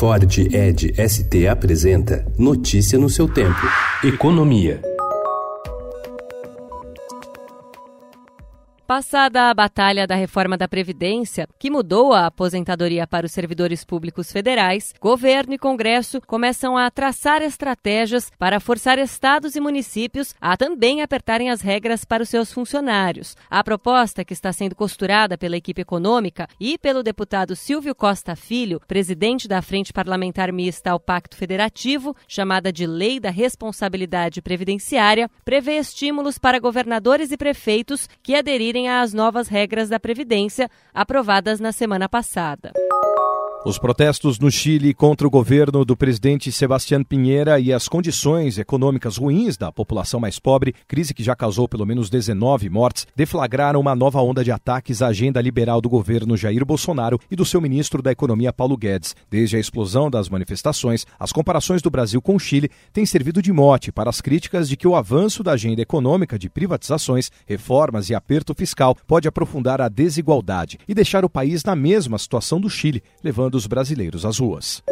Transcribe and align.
Ford 0.00 0.24
Ed 0.50 0.94
ST 0.96 1.46
apresenta 1.46 2.24
Notícia 2.38 2.98
no 2.98 3.10
seu 3.10 3.28
tempo. 3.28 3.60
Economia. 4.02 4.89
Passada 8.90 9.50
a 9.50 9.54
batalha 9.54 10.04
da 10.04 10.16
reforma 10.16 10.58
da 10.58 10.66
Previdência, 10.66 11.46
que 11.60 11.70
mudou 11.70 12.12
a 12.12 12.26
aposentadoria 12.26 13.06
para 13.06 13.24
os 13.24 13.30
servidores 13.30 13.84
públicos 13.84 14.32
federais, 14.32 14.92
governo 15.00 15.54
e 15.54 15.58
Congresso 15.58 16.20
começam 16.22 16.76
a 16.76 16.90
traçar 16.90 17.40
estratégias 17.40 18.32
para 18.36 18.58
forçar 18.58 18.98
estados 18.98 19.54
e 19.54 19.60
municípios 19.60 20.34
a 20.40 20.56
também 20.56 21.02
apertarem 21.02 21.50
as 21.50 21.60
regras 21.60 22.04
para 22.04 22.24
os 22.24 22.28
seus 22.28 22.52
funcionários. 22.52 23.36
A 23.48 23.62
proposta, 23.62 24.24
que 24.24 24.32
está 24.32 24.52
sendo 24.52 24.74
costurada 24.74 25.38
pela 25.38 25.56
equipe 25.56 25.82
econômica 25.82 26.48
e 26.58 26.76
pelo 26.76 27.04
deputado 27.04 27.54
Silvio 27.54 27.94
Costa 27.94 28.34
Filho, 28.34 28.80
presidente 28.88 29.46
da 29.46 29.62
Frente 29.62 29.92
Parlamentar 29.92 30.52
Mista 30.52 30.90
ao 30.90 30.98
Pacto 30.98 31.36
Federativo, 31.36 32.16
chamada 32.26 32.72
de 32.72 32.88
Lei 32.88 33.20
da 33.20 33.30
Responsabilidade 33.30 34.42
Previdenciária, 34.42 35.30
prevê 35.44 35.76
estímulos 35.76 36.38
para 36.38 36.58
governadores 36.58 37.30
e 37.30 37.36
prefeitos 37.36 38.08
que 38.20 38.34
aderirem 38.34 38.79
às 38.88 39.12
novas 39.12 39.48
regras 39.48 39.88
da 39.88 40.00
Previdência 40.00 40.70
aprovadas 40.92 41.60
na 41.60 41.72
semana 41.72 42.08
passada. 42.08 42.72
Os 43.62 43.78
protestos 43.78 44.38
no 44.38 44.50
Chile 44.50 44.94
contra 44.94 45.26
o 45.26 45.30
governo 45.30 45.84
do 45.84 45.94
presidente 45.94 46.50
Sebastián 46.50 47.02
Pinheira 47.04 47.60
e 47.60 47.74
as 47.74 47.88
condições 47.88 48.56
econômicas 48.56 49.18
ruins 49.18 49.58
da 49.58 49.70
população 49.70 50.18
mais 50.18 50.38
pobre, 50.38 50.74
crise 50.88 51.12
que 51.12 51.22
já 51.22 51.36
causou 51.36 51.68
pelo 51.68 51.84
menos 51.84 52.08
19 52.08 52.70
mortes, 52.70 53.06
deflagraram 53.14 53.78
uma 53.78 53.94
nova 53.94 54.18
onda 54.22 54.42
de 54.42 54.50
ataques 54.50 55.02
à 55.02 55.08
agenda 55.08 55.42
liberal 55.42 55.78
do 55.82 55.90
governo 55.90 56.38
Jair 56.38 56.64
Bolsonaro 56.64 57.20
e 57.30 57.36
do 57.36 57.44
seu 57.44 57.60
ministro 57.60 58.00
da 58.00 58.10
Economia 58.10 58.50
Paulo 58.50 58.78
Guedes. 58.78 59.14
Desde 59.28 59.58
a 59.58 59.60
explosão 59.60 60.08
das 60.10 60.30
manifestações, 60.30 61.06
as 61.18 61.30
comparações 61.30 61.82
do 61.82 61.90
Brasil 61.90 62.22
com 62.22 62.36
o 62.36 62.40
Chile 62.40 62.70
têm 62.94 63.04
servido 63.04 63.42
de 63.42 63.52
mote 63.52 63.92
para 63.92 64.08
as 64.08 64.22
críticas 64.22 64.70
de 64.70 64.76
que 64.76 64.88
o 64.88 64.96
avanço 64.96 65.42
da 65.42 65.52
agenda 65.52 65.82
econômica 65.82 66.38
de 66.38 66.48
privatizações, 66.48 67.30
reformas 67.46 68.08
e 68.08 68.14
aperto 68.14 68.54
fiscal 68.54 68.96
pode 69.06 69.28
aprofundar 69.28 69.82
a 69.82 69.88
desigualdade 69.90 70.78
e 70.88 70.94
deixar 70.94 71.26
o 71.26 71.30
país 71.30 71.62
na 71.62 71.76
mesma 71.76 72.16
situação 72.16 72.58
do 72.58 72.70
Chile, 72.70 73.02
levando 73.22 73.49
dos 73.50 73.66
brasileiros 73.66 74.24
às 74.24 74.38
ruas. 74.38 74.82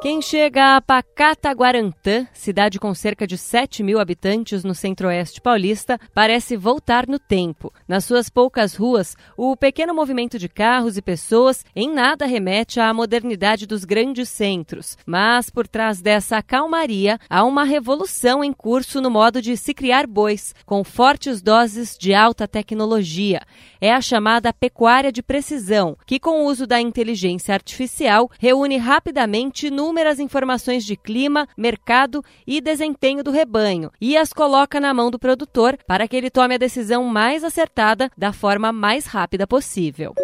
Quem 0.00 0.22
chega 0.22 0.76
a 0.76 0.80
Pacataguarantã, 0.80 2.26
cidade 2.32 2.80
com 2.80 2.94
cerca 2.94 3.26
de 3.26 3.36
7 3.36 3.82
mil 3.82 4.00
habitantes 4.00 4.64
no 4.64 4.74
centro-oeste 4.74 5.42
paulista, 5.42 6.00
parece 6.14 6.56
voltar 6.56 7.06
no 7.06 7.18
tempo. 7.18 7.70
Nas 7.86 8.06
suas 8.06 8.30
poucas 8.30 8.74
ruas, 8.74 9.14
o 9.36 9.54
pequeno 9.54 9.94
movimento 9.94 10.38
de 10.38 10.48
carros 10.48 10.96
e 10.96 11.02
pessoas 11.02 11.66
em 11.76 11.92
nada 11.92 12.24
remete 12.24 12.80
à 12.80 12.94
modernidade 12.94 13.66
dos 13.66 13.84
grandes 13.84 14.30
centros. 14.30 14.96
Mas 15.04 15.50
por 15.50 15.68
trás 15.68 16.00
dessa 16.00 16.42
calmaria, 16.42 17.18
há 17.28 17.44
uma 17.44 17.64
revolução 17.64 18.42
em 18.42 18.54
curso 18.54 19.02
no 19.02 19.10
modo 19.10 19.42
de 19.42 19.54
se 19.54 19.74
criar 19.74 20.06
bois, 20.06 20.54
com 20.64 20.82
fortes 20.82 21.42
doses 21.42 21.94
de 21.98 22.14
alta 22.14 22.48
tecnologia. 22.48 23.42
É 23.78 23.92
a 23.92 24.00
chamada 24.00 24.50
pecuária 24.50 25.12
de 25.12 25.22
precisão, 25.22 25.94
que 26.06 26.18
com 26.18 26.40
o 26.40 26.46
uso 26.46 26.66
da 26.66 26.80
inteligência 26.80 27.52
artificial 27.52 28.30
reúne 28.38 28.78
rapidamente 28.78 29.70
números 29.70 29.89
inúmeras 29.90 30.20
informações 30.20 30.84
de 30.84 30.96
clima, 30.96 31.48
mercado 31.56 32.24
e 32.46 32.60
desempenho 32.60 33.24
do 33.24 33.32
rebanho 33.32 33.90
e 34.00 34.16
as 34.16 34.32
coloca 34.32 34.78
na 34.78 34.94
mão 34.94 35.10
do 35.10 35.18
produtor 35.18 35.76
para 35.84 36.06
que 36.06 36.16
ele 36.16 36.30
tome 36.30 36.54
a 36.54 36.58
decisão 36.58 37.02
mais 37.04 37.42
acertada 37.42 38.08
da 38.16 38.32
forma 38.32 38.72
mais 38.72 39.04
rápida 39.06 39.48
possível. 39.48 40.14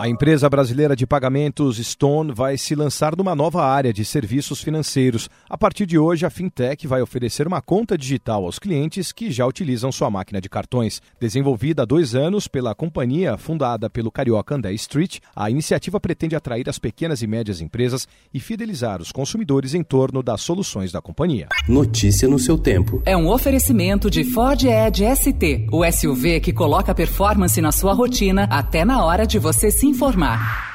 A 0.00 0.08
empresa 0.08 0.48
brasileira 0.48 0.96
de 0.96 1.06
pagamentos 1.06 1.76
Stone 1.76 2.32
vai 2.32 2.56
se 2.56 2.74
lançar 2.74 3.14
numa 3.14 3.34
nova 3.34 3.62
área 3.62 3.92
de 3.92 4.02
serviços 4.02 4.62
financeiros. 4.62 5.28
A 5.46 5.58
partir 5.58 5.84
de 5.84 5.98
hoje, 5.98 6.24
a 6.24 6.30
fintech 6.30 6.86
vai 6.86 7.02
oferecer 7.02 7.46
uma 7.46 7.60
conta 7.60 7.98
digital 7.98 8.46
aos 8.46 8.58
clientes 8.58 9.12
que 9.12 9.30
já 9.30 9.44
utilizam 9.44 9.92
sua 9.92 10.10
máquina 10.10 10.40
de 10.40 10.48
cartões. 10.48 11.02
Desenvolvida 11.20 11.82
há 11.82 11.84
dois 11.84 12.14
anos 12.14 12.48
pela 12.48 12.74
companhia 12.74 13.36
fundada 13.36 13.90
pelo 13.90 14.10
carioca 14.10 14.54
André 14.54 14.72
Street, 14.72 15.18
a 15.36 15.50
iniciativa 15.50 16.00
pretende 16.00 16.34
atrair 16.34 16.66
as 16.70 16.78
pequenas 16.78 17.20
e 17.20 17.26
médias 17.26 17.60
empresas 17.60 18.08
e 18.32 18.40
fidelizar 18.40 19.02
os 19.02 19.12
consumidores 19.12 19.74
em 19.74 19.82
torno 19.82 20.22
das 20.22 20.40
soluções 20.40 20.90
da 20.90 21.02
companhia. 21.02 21.46
Notícia 21.68 22.26
no 22.26 22.38
seu 22.38 22.56
tempo. 22.56 23.02
É 23.04 23.14
um 23.14 23.28
oferecimento 23.28 24.10
de 24.10 24.24
Ford 24.24 24.64
Edge 24.64 25.04
ST, 25.14 25.66
o 25.70 25.84
SUV 25.84 26.40
que 26.40 26.54
coloca 26.54 26.94
performance 26.94 27.60
na 27.60 27.70
sua 27.70 27.92
rotina 27.92 28.44
até 28.44 28.82
na 28.82 29.04
hora 29.04 29.26
de 29.26 29.38
você 29.38 29.70
se 29.70 29.89
informar. 29.90 30.69